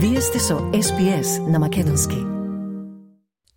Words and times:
Вие 0.00 0.20
сте 0.20 0.38
со 0.38 0.54
SPS 0.54 1.50
на 1.50 1.58
Македонски. 1.58 2.14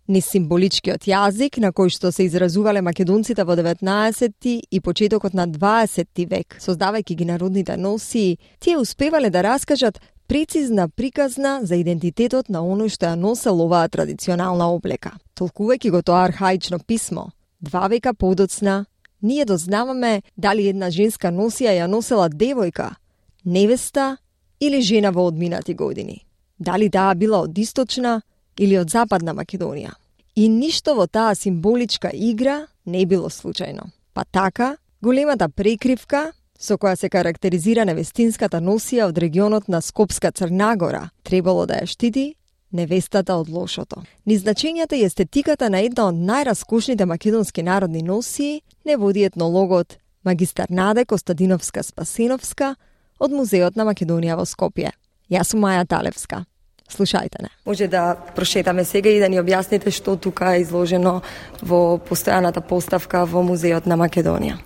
Ни 0.08 0.20
символичкиот 0.20 1.04
јазик 1.06 1.60
на 1.62 1.68
кој 1.70 1.92
што 1.94 2.10
се 2.10 2.24
изразувале 2.26 2.80
македонците 2.82 3.44
во 3.46 3.54
19 3.54 4.32
и 4.70 4.80
почетокот 4.80 5.36
на 5.38 5.46
20 5.46 6.26
век, 6.26 6.56
создавајќи 6.58 7.14
ги 7.14 7.24
народните 7.24 7.76
носии, 7.76 8.40
тие 8.58 8.74
успевале 8.78 9.30
да 9.30 9.42
раскажат 9.42 10.00
прецизна 10.26 10.88
приказна 10.88 11.60
за 11.62 11.78
идентитетот 11.78 12.50
на 12.50 12.64
оној 12.66 12.90
што 12.90 13.06
ја 13.06 13.14
носел 13.14 13.62
оваа 13.62 13.86
традиционална 13.86 14.66
облека. 14.66 15.12
Толкувајќи 15.38 15.90
го 15.90 16.02
тоа 16.02 16.24
архаично 16.26 16.80
писмо, 16.80 17.30
два 17.60 17.86
века 17.86 18.14
подоцна, 18.14 18.86
ние 19.22 19.44
дознаваме 19.44 20.22
дали 20.36 20.66
една 20.74 20.90
женска 20.90 21.30
носија 21.30 21.78
ја 21.78 21.86
носела 21.86 22.26
девојка, 22.28 22.96
невеста 23.44 24.16
или 24.58 24.82
жена 24.82 25.10
во 25.12 25.26
одминати 25.26 25.74
години. 25.74 26.26
Дали 26.62 26.90
таа 26.90 27.14
била 27.14 27.42
од 27.42 27.58
источна 27.58 28.20
или 28.58 28.78
од 28.78 28.90
западна 28.90 29.34
Македонија. 29.34 29.96
И 30.36 30.48
ништо 30.48 30.94
во 30.94 31.06
таа 31.06 31.34
символичка 31.34 32.10
игра 32.14 32.66
не 32.86 33.04
било 33.06 33.28
случајно. 33.28 33.90
Па 34.14 34.24
така, 34.24 34.76
големата 35.02 35.48
прекривка 35.48 36.32
со 36.58 36.78
која 36.78 36.96
се 36.96 37.08
карактеризира 37.10 37.84
невестинската 37.84 38.60
носија 38.60 39.08
од 39.10 39.18
регионот 39.18 39.68
на 39.68 39.80
Скопска 39.82 40.30
Црнагора, 40.30 41.10
требало 41.22 41.66
да 41.66 41.82
ја 41.82 41.86
штити 41.86 42.34
невестата 42.72 43.36
од 43.36 43.48
лошото. 43.48 44.02
Низначењата 44.26 44.94
и 44.96 45.04
естетиката 45.04 45.68
на 45.70 45.82
една 45.82 46.06
од 46.08 46.14
најраскошните 46.14 47.04
македонски 47.04 47.62
народни 47.62 48.02
носии 48.02 48.62
не 48.84 48.96
води 48.96 49.24
етнологот 49.24 49.98
магистар 50.24 50.70
Наде 50.70 51.04
Костадиновска 51.04 51.82
Спасиновска 51.82 52.74
од 53.18 53.32
Музеот 53.32 53.76
на 53.76 53.84
Македонија 53.84 54.38
во 54.38 54.46
Скопје. 54.46 54.92
Јас 55.30 55.52
сум 55.52 55.60
Маја 55.66 55.86
Талевска. 55.86 56.44
Слушајте 56.92 57.42
не. 57.42 57.48
Може 57.66 57.88
да 57.88 58.16
прошетаме 58.36 58.84
сега 58.84 59.10
и 59.10 59.20
да 59.20 59.28
ни 59.32 59.40
објасните 59.40 59.90
што 59.90 60.16
тука 60.16 60.56
е 60.56 60.62
изложено 60.66 61.22
во 61.62 61.98
постојаната 61.98 62.60
поставка 62.60 63.24
во 63.24 63.42
Музеот 63.42 63.86
на 63.86 63.96
Македонија. 63.96 64.60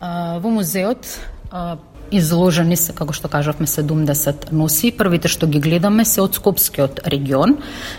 А, 0.00 0.38
во 0.40 0.50
музеот 0.50 1.06
а, 1.50 1.76
изложени 2.10 2.76
се, 2.76 2.92
како 2.92 3.14
што 3.16 3.28
кажавме, 3.28 3.66
70 3.66 4.50
носи. 4.52 4.92
Првите 4.92 5.28
што 5.28 5.46
ги 5.46 5.60
гледаме 5.60 6.04
се 6.04 6.20
од 6.24 6.36
Скопскиот 6.36 7.04
регион, 7.08 7.58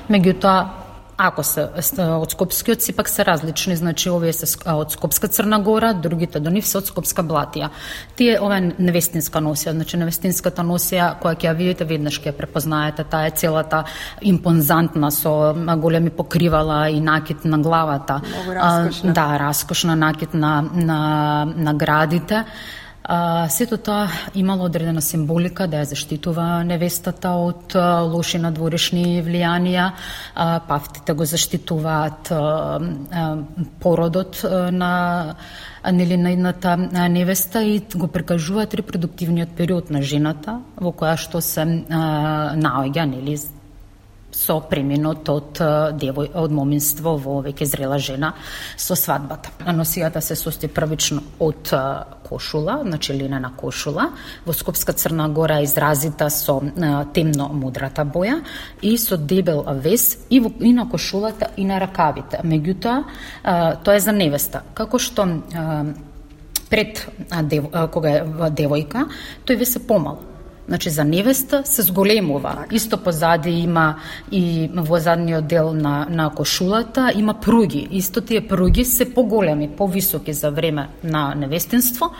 меѓутоа 0.10 0.56
ако 1.22 1.44
се 1.44 1.68
од 1.98 2.32
Скопскиот 2.32 2.82
сепак 2.82 3.10
се 3.10 3.26
различни, 3.26 3.76
значи 3.76 4.10
овие 4.10 4.34
се 4.34 4.48
од 4.66 4.92
Скопска 4.92 5.28
Црна 5.28 5.60
Гора, 5.60 5.94
другите 5.94 6.40
до 6.40 6.50
нив 6.50 6.66
се 6.68 6.80
од 6.80 6.90
Скопска 6.90 7.22
Блатија. 7.24 7.70
Тие 8.18 8.40
ова 8.42 8.58
е 8.58 8.72
невестинска 8.78 9.42
носија, 9.44 9.76
значи 9.78 10.00
невестинската 10.02 10.66
носија 10.66 11.12
која 11.22 11.38
ќе 11.38 11.50
ја 11.52 11.56
видите 11.58 11.86
веднаш 11.86 12.18
ќе 12.22 12.32
ја 12.32 12.38
препознаете, 12.38 13.06
таа 13.06 13.30
е 13.30 13.36
целата 13.38 13.84
импонзантна 14.22 15.12
со 15.12 15.54
големи 15.78 16.10
покривала 16.10 16.90
и 16.90 17.00
накид 17.00 17.46
на 17.46 17.60
главата. 17.60 18.22
Много 18.26 18.56
раскошна. 18.56 19.10
А, 19.10 19.14
да, 19.14 19.40
раскошна 19.40 19.96
накид 19.96 20.34
на 20.34 20.62
на 20.74 21.02
на 21.56 21.74
градите. 21.74 22.46
А, 23.04 23.50
сето 23.50 23.78
тоа 23.78 24.08
имало 24.36 24.66
одредена 24.70 25.02
символика 25.02 25.66
да 25.68 25.82
ја 25.82 25.90
заштитува 25.90 26.62
невестата 26.64 27.32
од 27.34 27.74
а, 27.74 28.02
лоши 28.06 28.38
надворешни 28.38 29.24
влијанија, 29.26 29.88
а, 30.36 30.60
павтите 30.68 31.14
го 31.18 31.26
заштитуваат 31.26 32.32
а, 32.32 32.38
а, 32.38 33.26
породот 33.82 34.44
а, 34.46 34.70
на 34.72 35.36
нели 35.92 36.18
на 36.18 36.32
едната 36.32 36.78
невеста 37.10 37.64
и 37.64 37.82
го 37.96 38.08
прикажуваат 38.08 38.74
репродуктивниот 38.74 39.58
период 39.58 39.90
на 39.90 40.02
жената 40.02 40.62
во 40.78 40.94
која 40.94 41.18
што 41.18 41.42
се 41.42 41.66
а, 41.66 42.54
наоѓа 42.54 43.10
нели 43.10 43.38
со 44.32 44.60
преминот 44.64 45.30
од 45.30 45.60
девој 46.00 46.32
од 46.40 46.52
моминство 46.56 47.18
во 47.20 47.42
веќе 47.44 47.66
зрела 47.68 47.98
жена 48.00 48.34
со 48.78 48.96
свадбата. 48.96 49.52
Носијата 49.76 50.22
се 50.22 50.36
состои 50.36 50.70
првично 50.72 51.22
од 51.40 51.74
кошула, 52.28 52.80
значи 52.84 53.14
линена 53.14 53.52
кошула, 53.58 54.10
во 54.46 54.54
Скопска 54.54 54.94
Црна 54.94 55.28
Гора 55.30 55.60
е 55.60 55.64
изразита 55.68 56.30
со 56.30 56.62
темно 57.14 57.50
мудрата 57.54 58.06
боја 58.06 58.40
и 58.82 58.98
со 58.98 59.18
дебел 59.18 59.66
вес 59.84 60.18
и, 60.30 60.40
во, 60.40 60.52
и 60.60 60.74
на 60.74 60.88
кошулата 60.90 61.52
и 61.58 61.66
на 61.66 61.80
ракавите. 61.80 62.40
Меѓутоа, 62.44 63.04
тоа 63.84 63.96
е 63.96 64.00
за 64.00 64.16
невеста. 64.16 64.64
Како 64.74 65.00
што 65.00 65.28
пред 66.72 67.04
дев, 67.52 67.68
кога 67.92 68.10
е 68.10 68.52
девојка, 68.56 69.10
тој 69.46 69.60
ве 69.60 69.66
се 69.68 69.84
помал 69.84 70.31
Значи 70.72 70.90
за 70.90 71.04
невеста 71.04 71.62
се 71.66 71.82
зголемува. 71.82 72.56
Так. 72.56 72.74
Исто 72.74 72.98
позади 72.98 73.50
има 73.50 73.96
и 74.32 74.70
во 74.76 75.00
задниот 75.00 75.48
дел 75.48 75.74
на 75.74 76.08
на 76.10 76.30
кошулата 76.30 77.12
има 77.16 77.34
пруги. 77.34 77.88
Исто 77.92 78.22
тие 78.22 78.48
пруги 78.48 78.86
се 78.86 79.14
поголеми, 79.14 79.68
повисоки 79.68 80.34
за 80.34 80.52
време 80.52 80.88
на 81.04 81.36
невестинство 81.36 82.12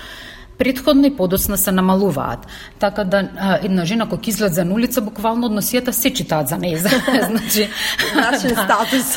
предходно 0.58 1.06
и 1.06 1.16
подоцна 1.16 1.58
се 1.58 1.72
намалуваат. 1.72 2.48
Така 2.80 3.04
да 3.04 3.30
а, 3.38 3.58
една 3.64 3.86
жена 3.86 4.06
која 4.06 4.30
излезе 4.30 4.64
на 4.64 4.74
улица 4.74 5.02
буквално 5.02 5.48
од 5.48 5.56
носијата 5.56 5.90
се 5.96 6.12
читаат 6.14 6.52
за 6.52 6.60
неја. 6.60 6.92
значи 7.32 7.70
Нашен 8.16 8.54
да, 8.54 8.68
статус. 8.68 9.16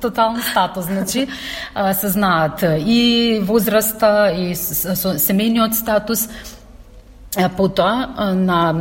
тотално 0.00 0.42
статус, 0.42 0.84
значи 0.84 1.26
се 1.92 2.08
знаат 2.08 2.62
и 2.78 3.40
возраста 3.42 4.30
и 4.36 4.54
семејниот 4.54 5.72
статус 5.72 6.28
Потоа 7.56 8.32
на 8.34 8.74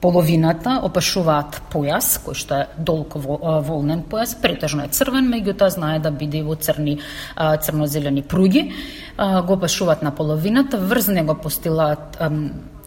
половината 0.00 0.78
опашуваат 0.82 1.58
појас, 1.72 2.14
кој 2.24 2.34
што 2.34 2.54
е 2.62 2.68
долг 2.78 3.18
волнен 3.20 4.00
појас, 4.08 4.32
претежно 4.40 4.86
е 4.86 4.92
црвен, 4.96 5.28
меѓутоа 5.28 5.68
знае 5.68 5.98
да 6.00 6.10
биде 6.10 6.40
во 6.42 6.56
црни 6.56 6.98
црнозелени 7.36 8.22
пруги. 8.22 8.72
Го 9.18 9.52
опашуваат 9.58 10.02
на 10.02 10.10
половината, 10.16 10.78
врз 10.78 11.08
него 11.08 11.34
постилаат 11.34 12.16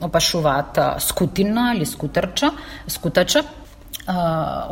опашуваат 0.01 0.79
скутина 0.99 1.73
или 1.75 1.85
скутерча, 1.85 2.51
скутача, 2.87 3.43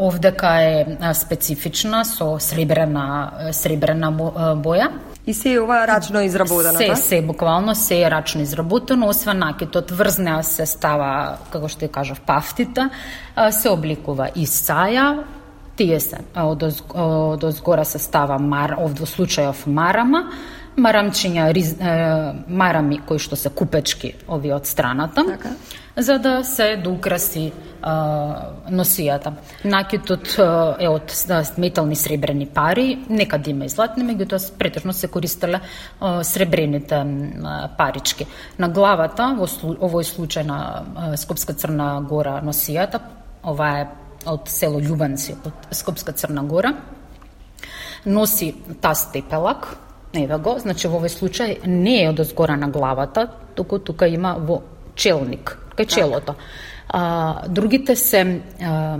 овдека 0.01 0.55
е 0.61 1.13
специфична 1.13 2.03
со 2.05 2.39
сребрена 2.39 3.51
сребрена 3.53 4.11
боја. 4.59 4.89
И 5.27 5.33
се 5.33 5.59
ова 5.59 5.87
рачно 5.87 6.21
изработено, 6.21 6.77
Се, 6.77 6.87
та? 6.87 6.95
се, 6.95 7.21
буквално 7.21 7.75
се 7.75 8.01
е 8.01 8.11
рачно 8.11 8.41
изработено, 8.41 9.07
освен 9.07 9.37
накитот 9.37 9.91
врзнеа 9.91 10.41
се 10.43 10.65
става, 10.65 11.37
како 11.53 11.69
што 11.69 11.85
ја 11.85 11.91
кажав, 11.93 12.21
пафтита, 12.25 12.89
се 13.53 13.69
обликува 13.69 14.31
и 14.35 14.47
саја, 14.49 15.21
тие 15.77 15.99
се, 16.01 16.23
од, 16.35 16.65
од 16.93 17.43
озгора 17.43 17.85
се 17.85 18.01
става 18.01 18.39
мар, 18.41 18.73
овде 18.81 19.05
случајов 19.05 19.67
марама, 19.69 20.31
марамчиња, 20.77 21.51
риз, 21.53 21.73
е, 21.79 21.91
марами 22.47 22.99
кои 23.05 23.19
што 23.19 23.35
се 23.35 23.49
купечки 23.49 24.13
ови 24.27 24.53
од 24.53 24.65
страната, 24.65 25.25
така. 25.27 25.49
за 25.97 26.17
да 26.19 26.43
се 26.43 26.75
доукраси 26.77 27.51
носијата. 27.81 29.33
Накитот 29.65 30.35
е 30.79 30.87
од 30.89 31.11
метални 31.57 31.95
сребрени 31.95 32.45
пари, 32.45 32.99
некад 33.09 33.47
има 33.47 33.65
и 33.65 33.69
златни, 33.69 34.05
меѓутоа 34.05 34.51
претежно 34.57 34.93
се 34.93 35.07
користеле 35.07 35.61
сребрените 36.23 37.01
парички. 37.77 38.27
На 38.59 38.69
главата, 38.69 39.33
во 39.37 39.47
овој 39.47 40.05
случај 40.05 40.45
на 40.45 41.15
Скопска 41.17 41.53
Црна 41.53 42.01
Гора 42.07 42.39
носијата, 42.45 43.01
ова 43.43 43.69
е 43.79 43.87
од 44.25 44.47
село 44.47 44.79
Љубанци, 44.79 45.35
од 45.45 45.73
Скопска 45.73 46.13
Црна 46.13 46.43
Гора, 46.43 46.75
носи 48.05 48.53
та 48.81 48.93
степелак, 48.95 49.77
Еве 50.13 50.38
го, 50.44 50.57
значи 50.59 50.89
во 50.91 50.99
овој 50.99 51.11
случај 51.13 51.67
не 51.67 52.01
е 52.03 52.09
од 52.09 52.19
озгора 52.19 52.57
на 52.59 52.67
главата, 52.67 53.29
туку 53.55 53.79
тука 53.79 54.07
има 54.11 54.35
во 54.35 54.61
челник, 54.96 55.58
кај 55.78 55.87
челото. 55.87 56.35
А, 56.90 57.47
другите 57.47 57.96
се 57.96 58.41
а, 58.59 58.99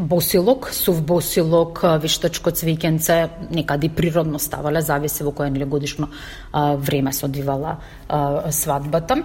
босилок, 0.00 0.70
сув 0.72 1.02
босилок, 1.04 1.82
виштачко 2.00 2.50
цвеќенце, 2.50 3.28
некаде 3.52 3.90
природно 3.92 4.38
ставале, 4.40 4.80
зависи 4.80 5.24
во 5.24 5.32
нели 5.44 5.64
годишно 5.64 6.08
а, 6.52 6.74
време 6.74 7.12
се 7.12 7.26
одвивала 7.26 7.76
а, 8.08 8.52
свадбата. 8.52 9.22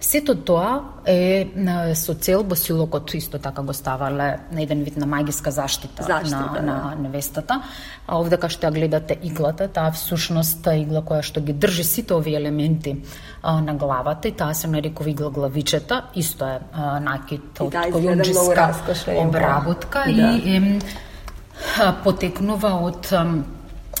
Сето 0.00 0.34
тоа 0.34 1.02
е 1.06 1.48
со 1.94 2.14
цел 2.14 2.44
босилокот 2.44 3.14
исто 3.14 3.38
така 3.38 3.62
го 3.62 3.72
ставале 3.72 4.38
на 4.52 4.62
еден 4.62 4.84
вид 4.84 4.96
на 4.96 5.06
магиска 5.06 5.50
заштита, 5.50 6.02
заштита 6.02 6.62
на, 6.62 6.62
да. 6.62 6.62
на 6.62 6.96
невестата. 7.00 7.62
А 8.06 8.20
овде 8.20 8.38
кај 8.38 8.48
што 8.48 8.68
ја 8.68 8.74
гледате 8.76 9.16
иглата, 9.26 9.66
таа 9.66 9.90
всушност 9.90 10.62
игла 10.70 11.02
која 11.02 11.24
што 11.26 11.40
ги 11.40 11.52
држи 11.52 11.82
сите 11.84 12.14
овие 12.14 12.38
елементи 12.38 12.94
а, 13.42 13.60
на 13.60 13.74
главата 13.74 14.28
и 14.28 14.32
таа 14.32 14.54
се 14.54 14.68
нарекува 14.68 15.10
игла 15.10 15.30
главичета, 15.30 16.04
исто 16.14 16.46
е 16.46 16.60
а, 16.72 17.00
накид 17.00 17.58
од 17.58 17.74
колунџиска 17.74 18.70
обработка 19.18 20.06
да. 20.20 20.32
и 20.44 20.56
е, 20.56 20.80
потекнува 22.04 22.74
од 22.86 23.12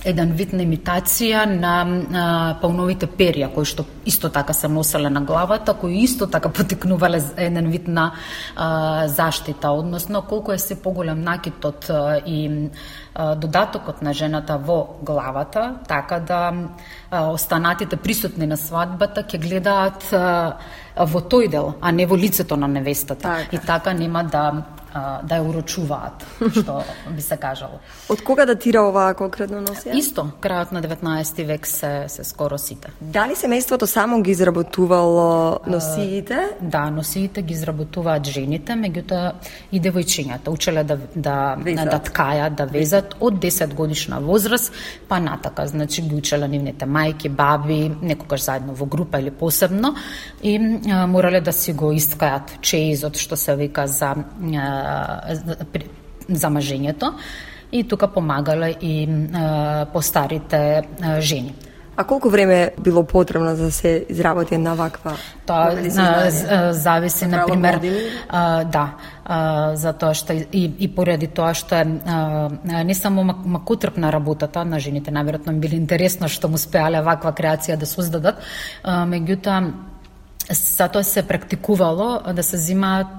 еден 0.06 0.32
вид 0.36 0.52
на 0.54 0.62
имитација 0.62 1.44
на 1.48 1.72
а, 1.82 2.24
пауновите 2.60 3.08
перија 3.18 3.48
кои 3.54 3.66
што 3.66 3.84
исто 4.08 4.30
така 4.32 4.54
се 4.54 4.68
носеле 4.68 5.10
на 5.10 5.20
главата, 5.20 5.74
кои 5.74 6.02
исто 6.04 6.26
така 6.26 6.48
потекнувале 6.58 7.22
еден 7.36 7.70
вид 7.70 7.88
на 7.88 8.12
а, 8.56 9.08
заштита, 9.08 9.70
односно 9.70 10.22
колку 10.22 10.52
е 10.52 10.58
се 10.58 10.82
поголем 10.82 11.22
накитот 11.22 11.90
а, 11.90 12.20
и 12.26 12.70
а, 13.14 13.34
додатокот 13.34 14.02
на 14.02 14.12
жената 14.12 14.58
во 14.58 14.98
главата, 15.02 15.74
така 15.88 16.20
да 16.20 16.52
а, 17.10 17.26
останатите 17.30 17.96
присутни 17.96 18.46
на 18.46 18.56
свадбата 18.56 19.22
ќе 19.22 19.38
гледаат 19.42 20.12
а, 20.12 20.56
во 20.98 21.20
тој 21.20 21.50
дел, 21.50 21.74
а 21.80 21.92
не 21.92 22.06
во 22.06 22.16
лицето 22.16 22.56
на 22.56 22.68
невестата. 22.68 23.22
Така. 23.22 23.56
И 23.56 23.58
така 23.58 23.92
нема 23.94 24.24
да 24.24 24.62
да 24.94 25.38
ја 25.38 25.44
урочуваат, 25.48 26.24
што 26.60 26.82
би 27.14 27.22
се 27.22 27.36
кажало. 27.36 27.80
Од 28.08 28.22
кога 28.24 28.46
датира 28.48 28.82
оваа 28.88 29.14
конкретно 29.18 29.60
носија? 29.64 29.96
Исто, 29.98 30.28
крајот 30.40 30.72
на 30.72 30.82
19 30.82 31.44
век 31.46 31.66
се, 31.66 31.92
се 32.08 32.24
скоро 32.24 32.58
сите. 32.58 32.92
Дали 33.00 33.36
семејството 33.36 33.86
само 33.86 34.22
ги 34.22 34.30
изработувало 34.30 35.60
носиите? 35.66 36.56
Да, 36.60 36.88
носиите 36.90 37.42
ги 37.42 37.54
изработуваат 37.54 38.26
жените, 38.26 38.72
меѓутоа 38.72 39.32
и 39.72 39.80
девојчињата 39.80 40.48
учеле 40.48 40.84
да 40.84 40.98
да 41.14 41.56
Везат. 41.62 41.90
да 41.90 41.98
ткајат, 41.98 42.54
да 42.54 42.66
везат 42.66 43.14
од 43.20 43.38
10 43.42 43.74
годишна 43.74 44.20
возраст 44.20 44.72
па 45.08 45.20
натака, 45.20 45.66
значи 45.66 46.02
ги 46.02 46.14
учеле 46.14 46.48
нивните 46.48 46.86
мајки, 46.86 47.28
баби, 47.28 47.90
некогаш 48.02 48.44
заедно 48.44 48.74
во 48.74 48.86
група 48.86 49.20
или 49.20 49.30
посебно 49.30 49.94
и 50.42 50.56
а, 50.90 51.06
морале 51.06 51.40
да 51.40 51.52
си 51.52 51.72
го 51.72 51.92
исткајат 51.92 52.60
чеизот 52.60 53.16
што 53.16 53.36
се 53.36 53.56
вика 53.56 53.86
за 53.86 54.14
а, 54.14 54.87
за 56.28 56.50
мажењето 56.50 57.12
и 57.72 57.84
тука 57.88 58.08
помагале 58.08 58.74
и 58.80 59.08
постарите 59.92 60.82
жени. 61.20 61.54
А 62.00 62.04
колку 62.04 62.28
време 62.28 62.70
било 62.78 63.04
потребно 63.04 63.56
за 63.56 63.64
да 63.64 63.70
се 63.70 64.06
изработи 64.08 64.54
една 64.54 64.74
ваква 64.74 65.16
Тоа 65.46 65.70
зависи 66.72 67.26
на 67.26 67.46
пример 67.46 67.80
а, 68.28 68.64
да 68.64 68.94
а, 69.24 69.74
затоа 69.74 70.14
што 70.14 70.32
и, 70.32 70.62
и 70.78 70.88
поради 70.94 71.26
тоа 71.26 71.50
што 71.58 71.74
е 71.74 71.82
а, 72.06 72.84
не 72.86 72.94
само 72.94 73.24
мак- 73.26 73.42
макутрпна 73.42 74.12
работата 74.14 74.62
на 74.64 74.78
жените 74.78 75.10
наверојатно 75.10 75.50
им 75.50 75.58
било 75.58 75.74
интересно 75.74 76.30
што 76.30 76.46
му 76.46 76.54
успеале 76.54 77.02
ваква 77.02 77.34
креација 77.34 77.74
да 77.74 77.86
создадат 77.86 78.46
меѓутоа 78.86 79.72
Затоа 80.50 81.04
се 81.04 81.22
практикувало 81.22 82.20
да 82.32 82.42
се 82.42 82.56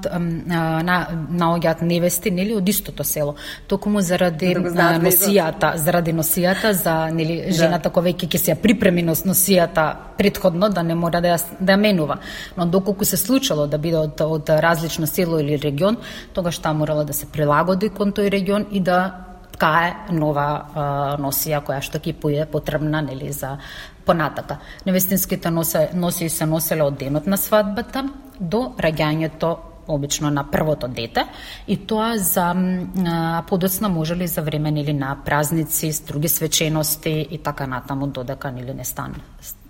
а, 0.09 0.19
на 0.19 1.07
наоѓаат 1.31 1.81
невести 1.81 2.31
нели 2.31 2.55
од 2.55 2.69
истото 2.69 3.03
село. 3.03 3.35
Токму 3.67 4.01
заради 4.01 4.53
Да 4.53 4.69
знаат 4.69 5.03
носијата 5.03 5.75
заради 5.75 6.13
носијата 6.13 6.71
за 6.71 7.09
нели 7.13 7.51
жената 7.51 7.89
која 7.89 8.09
веќе 8.09 8.27
ќе 8.27 8.37
се 8.37 8.55
припреми 8.55 9.05
нос- 9.05 9.25
носијата 9.25 9.93
предходно 10.17 10.69
да 10.69 10.83
не 10.83 10.95
мора 10.95 11.21
да 11.21 11.35
ја, 11.35 11.41
да 11.59 11.73
ја 11.73 11.77
менува. 11.77 12.17
Но 12.57 12.65
доколку 12.65 13.05
се 13.05 13.17
случило 13.17 13.67
да 13.67 13.77
биде 13.77 13.97
од, 13.97 14.21
од 14.21 14.49
различно 14.49 15.07
село 15.07 15.39
или 15.39 15.59
регион 15.61 15.97
тогаш 16.33 16.57
таа 16.57 16.73
морала 16.73 17.05
да 17.05 17.13
се 17.13 17.25
прилагоди 17.25 17.89
кон 17.89 18.11
тој 18.11 18.31
регион 18.31 18.65
и 18.71 18.79
да 18.79 19.28
ткае 19.55 19.93
нова 20.15 20.45
а, 20.45 20.83
носија 21.21 21.61
која 21.65 21.81
што 21.81 21.99
ќе 21.99 22.15
појде 22.21 22.45
потребна 22.51 23.01
нели 23.01 23.31
за 23.31 23.57
понатака. 24.05 24.59
Невестинските 24.85 25.51
носе, 25.51 25.89
носи 25.93 26.29
се 26.29 26.45
носеле 26.45 26.83
од 26.83 26.97
денот 26.99 27.27
на 27.27 27.37
свадбата 27.37 28.05
до 28.39 28.69
раѓањето 28.77 29.57
обично 29.89 30.29
на 30.29 30.43
првото 30.51 30.87
дете 30.87 31.25
и 31.67 31.77
тоа 31.77 32.17
за 32.17 32.53
а, 32.53 33.43
подоцна 33.49 33.89
можели 33.89 34.27
за 34.27 34.41
време 34.41 34.71
нели 34.71 34.93
на 34.93 35.17
празници, 35.25 35.91
с 35.93 36.01
други 36.01 36.27
свечености 36.27 37.27
и 37.31 37.37
така 37.37 37.67
натаму 37.67 38.07
додека 38.07 38.51
нели 38.51 38.73
не 38.73 38.85
стан 38.85 39.15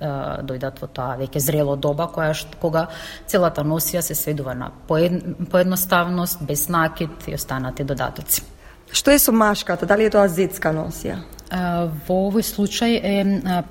а, 0.02 0.44
дојдат 0.44 0.82
во 0.82 0.88
тоа 0.88 1.16
веќе 1.20 1.40
зрело 1.40 1.76
доба 1.76 2.10
која 2.12 2.34
што, 2.34 2.60
кога 2.60 2.88
целата 3.28 3.64
носија 3.64 4.02
се 4.02 4.16
сведува 4.16 4.54
на 4.54 4.72
поед, 4.88 5.24
поедноставност, 5.50 6.44
без 6.44 6.70
накид 6.70 7.28
и 7.28 7.36
останати 7.36 7.84
додатоци. 7.84 8.59
Što 8.92 9.12
je 9.12 9.20
somaškata? 9.20 9.86
Da 9.86 9.96
li 9.96 10.04
je 10.04 10.10
to 10.10 10.20
azijska 10.20 10.72
nosija? 10.72 11.18
Во 11.50 12.16
овој 12.30 12.46
случај 12.46 13.00
е 13.02 13.14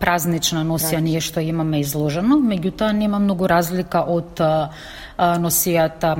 празнична 0.00 0.64
носија 0.66 0.98
ние 0.98 1.20
што 1.22 1.38
имаме 1.38 1.78
изложено, 1.84 2.40
меѓутоа 2.42 2.90
нема 2.90 3.20
многу 3.22 3.46
разлика 3.46 4.02
од 4.02 4.42
носијата, 5.18 6.12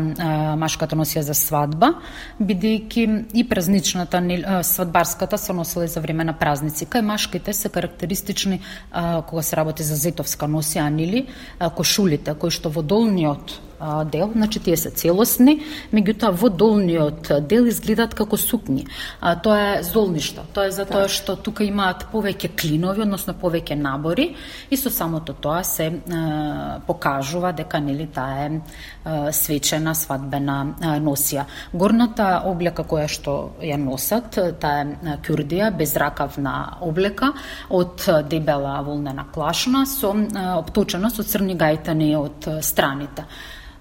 машката 0.58 0.94
носија 0.99 1.26
за 1.26 1.34
свадба, 1.34 1.93
бидејќи 2.38 3.34
и 3.34 3.44
празничната, 3.44 4.22
свадбарската 4.62 5.38
се 5.38 5.52
носела 5.52 5.84
и 5.84 5.88
за 5.88 6.00
време 6.00 6.25
на 6.25 6.38
празници. 6.38 6.87
Кај 6.87 7.02
машките 7.02 7.52
се 7.52 7.69
карактеристични 7.69 8.60
кога 9.26 9.43
се 9.43 9.56
работи 9.56 9.82
за 9.82 9.96
зетовска 9.96 10.46
носија, 10.46 10.88
нели, 10.90 11.26
кошулите 11.58 12.34
кои 12.38 12.55
што 12.55 12.70
во 12.70 12.82
долниот 12.82 13.60
дел, 14.10 14.31
значи 14.34 14.58
тие 14.60 14.76
се 14.76 14.90
целосни, 14.90 15.60
меѓутоа 15.94 16.32
во 16.34 16.50
долниот 16.50 17.31
дел 17.46 17.69
изгледаат 17.70 18.14
како 18.19 18.34
сукњи. 18.34 18.88
А, 19.20 19.37
тоа 19.38 19.58
е 19.78 19.82
золништа. 19.87 20.43
Тоа 20.55 20.66
е 20.66 20.75
затоа 20.75 21.06
што 21.06 21.37
тука 21.49 21.65
имаат 21.65 22.05
повеќе 22.12 22.53
клинови, 22.59 23.03
односно 23.06 23.33
повеќе 23.41 23.77
набори 23.81 24.29
и 24.71 24.77
со 24.77 24.93
самото 24.93 25.33
тоа 25.41 25.62
се 25.65 25.89
покажува 26.87 27.55
дека 27.56 27.81
нели 27.81 28.06
таа 28.12 28.45
е 28.45 29.33
свечена 29.33 29.95
свадбена 29.97 30.59
носија. 31.00 31.47
Горната 31.73 32.29
облека 32.50 32.85
која 32.85 33.09
што 33.09 33.37
ја 33.65 33.79
носат, 33.81 34.37
таа 34.61 34.85
е 34.85 35.17
кюрдија, 35.25 35.71
безракавна 35.77 36.56
облека 36.85 37.33
од 37.71 38.05
дебела 38.29 38.79
волнена 38.85 39.25
клашна 39.33 39.87
со 39.87 40.12
а, 40.12 40.59
обточена 40.59 41.11
со 41.11 41.25
црни 41.25 41.56
гајтани 41.56 42.12
од 42.19 42.51
страните. 42.62 43.25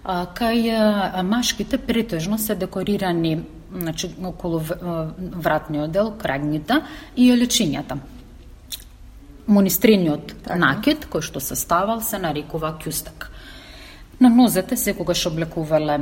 Кај 0.08 1.24
машките 1.28 1.78
претежно 1.78 2.38
се 2.40 2.56
декорирани 2.56 3.57
значи 3.76 4.10
околу 4.24 4.60
вратниот 5.20 5.92
дел, 5.92 6.14
крагњите 6.18 6.82
и 7.16 7.32
олечињата. 7.32 7.98
Монистрениот 9.48 10.34
Така. 10.44 10.60
накид 10.60 11.08
кој 11.08 11.22
што 11.22 11.40
се 11.40 11.56
ставал 11.56 12.02
се 12.02 12.20
нарекува 12.20 12.74
кјустак. 12.84 13.28
На 14.20 14.30
нозете 14.30 14.78
секогаш 14.78 15.26
облекувале 15.26 16.00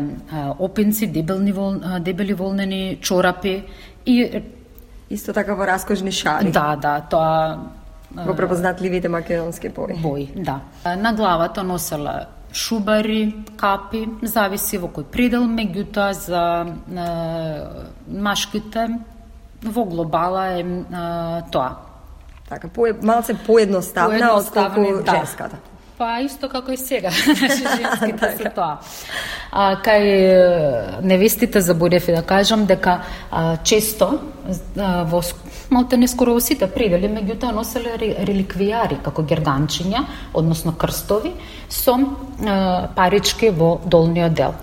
опенци, 0.59 1.07
дебелни 1.07 1.51
вол, 1.51 1.75
дебели 1.99 2.33
волнени 2.33 2.97
чорапи 3.01 3.63
и 4.05 4.41
Исто 5.09 5.33
така 5.33 5.53
во 5.55 5.67
раскожни 5.67 6.11
шари. 6.11 6.51
да, 6.51 6.75
да, 6.75 7.01
тоа 7.09 7.59
Во 8.15 8.33
препознатливите 8.35 9.09
македонски 9.09 9.69
бои. 9.69 9.93
бои, 10.01 10.25
да. 10.35 10.61
На 10.95 11.13
главата 11.13 11.63
носела 11.63 12.25
шубари, 12.55 13.35
капи, 13.59 14.05
зависи 14.23 14.79
во 14.79 14.87
кој 14.87 15.09
предел, 15.11 15.43
меѓутоа 15.51 16.11
за 16.15 16.43
е, 16.63 17.07
машките 18.07 18.87
во 19.61 19.85
глобала 19.85 20.47
е 20.55 20.63
е, 20.63 21.43
тоа. 21.51 21.75
Така, 22.49 22.67
по, 22.69 22.87
малце 23.01 23.33
поедноставна 23.33 24.19
Поедноставни, 24.19 24.93
отколку 24.93 25.03
да. 25.03 25.11
женската. 25.11 25.57
Па 25.97 26.19
исто 26.19 26.49
како 26.51 26.73
и 26.75 26.77
сега, 26.77 27.09
значи 27.25 27.63
женските 27.79 28.31
се 28.37 28.49
тоа. 28.55 28.79
А, 29.51 29.77
кај 29.79 31.01
невестите 31.01 31.61
заборев 31.61 32.09
да 32.11 32.23
кажам 32.23 32.65
дека 32.65 32.99
а, 33.31 33.57
често 33.63 34.19
а, 34.77 35.03
во 35.03 35.21
малте 35.69 35.97
не 35.97 36.07
скоро 36.07 36.35
во 36.35 36.43
сите 36.43 36.67
предели, 36.67 37.07
меѓутоа 37.07 37.55
носеле 37.55 37.95
ре- 37.97 38.27
реликвијари 38.27 38.99
како 39.03 39.23
герданчиња, 39.23 40.03
односно 40.33 40.75
крстови 40.75 41.31
со 41.69 41.95
а, 41.95 42.87
парички 42.95 43.49
во 43.49 43.77
долниот 43.85 44.33
дел. 44.33 44.53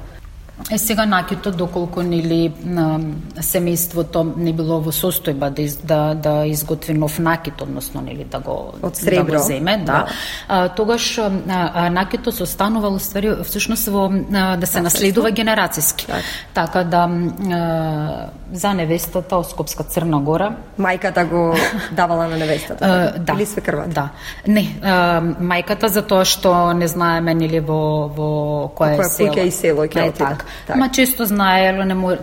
Е 0.70 0.78
сега 0.78 1.06
накитот 1.06 1.56
доколку 1.56 2.02
нели 2.02 2.52
на 2.64 3.00
семејството 3.40 4.22
не 4.36 4.52
било 4.52 4.80
во 4.80 4.92
состојба 4.92 5.50
да 5.50 5.62
из, 5.62 5.76
да 5.76 6.14
да 6.14 6.46
изготви 6.46 6.94
нов 6.94 7.18
накит, 7.18 7.60
односно 7.60 8.00
нели 8.00 8.24
да 8.24 8.38
го 8.38 8.72
Од 8.82 8.96
сребро. 8.96 9.24
да 9.24 9.36
го 9.36 9.42
земе, 9.42 9.76
да. 9.76 9.84
Да. 9.84 10.06
А, 10.48 10.68
тогаш 10.68 11.18
а, 11.18 11.30
а, 11.48 11.90
накитот 11.90 12.34
се 12.34 12.42
останувал 12.42 12.98
ствари 12.98 13.34
всушност 13.44 13.86
во 13.88 14.10
а, 14.32 14.56
да 14.56 14.66
се 14.66 14.80
наследува 14.80 15.30
генерацијски. 15.30 16.06
Така. 16.06 16.22
Така 16.54 16.84
да 16.84 17.08
а, 17.52 18.26
за 18.52 18.74
невестата 18.74 19.36
од 19.36 19.50
Скопска 19.50 19.82
Црна 19.84 20.20
Гора 20.20 20.52
Мајката 20.78 21.24
го 21.24 21.56
давала 21.92 22.28
на 22.28 22.36
невестата. 22.36 22.84
А, 22.84 23.18
да. 23.18 23.32
Или 23.32 23.46
свекрвата. 23.46 23.88
Да. 23.90 24.08
Не, 24.46 24.76
а, 24.82 25.20
мајката 25.40 25.86
за 25.86 26.02
тоа 26.02 26.24
што 26.24 26.72
не 26.72 26.88
знаеме 26.88 27.34
нели 27.34 27.60
во 27.60 28.08
во 28.08 28.68
кое 28.68 28.96
Во 28.96 29.02
која 29.02 29.08
село. 29.08 29.46
и 29.46 29.50
село 29.50 29.82
ќе 29.84 30.04
Е, 30.04 30.08
отиде. 30.08 30.36
Така. 30.66 30.72
Така. 30.72 30.78
Ма 30.78 30.88
често 30.90 31.24
знаело 31.24 31.84
не, 31.84 31.94
мор, 31.94 32.16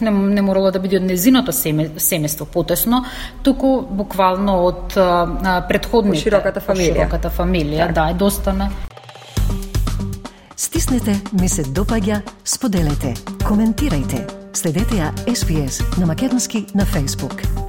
не, 0.00 0.10
не 0.10 0.42
морало 0.42 0.70
да 0.70 0.80
биде 0.80 0.96
од 0.96 1.06
незиното 1.06 1.52
семе, 1.52 1.88
семејство 1.96 2.44
потесно, 2.44 3.04
туку 3.42 3.82
буквално 3.82 4.58
од 4.66 4.96
а, 4.96 5.62
предходните. 5.68 6.24
Широката 6.28 6.60
фамилија. 6.60 6.94
Широката 6.94 7.30
фамилија, 7.30 7.92
да, 7.92 8.10
е 8.10 8.14
достана. 8.14 8.70
Стиснете, 10.56 11.20
ми 11.32 11.48
се 11.48 11.64
допаѓа, 11.64 12.22
споделете, 12.44 13.14
коментирајте. 13.44 14.26
Следете 14.52 15.00
ја 15.00 15.12
SPS 15.26 15.82
на 15.98 16.06
Македонски 16.06 16.66
на 16.74 16.86
Facebook. 16.86 17.61